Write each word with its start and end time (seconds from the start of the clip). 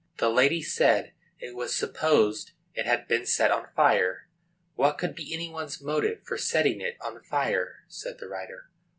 The 0.17 0.29
lady 0.29 0.63
said 0.63 1.13
it 1.37 1.55
was 1.55 1.75
supposed 1.75 2.53
it 2.73 2.87
had 2.87 3.07
been 3.07 3.23
set 3.27 3.51
on 3.51 3.67
fire. 3.75 4.29
"What 4.73 4.97
could 4.97 5.13
be 5.13 5.31
any 5.31 5.47
one's 5.51 5.79
motive 5.79 6.23
for 6.23 6.39
setting 6.39 6.81
it 6.81 6.97
on 7.01 7.21
fire?" 7.21 7.83
said 7.87 8.17
the 8.17 8.27
writer. 8.27 8.71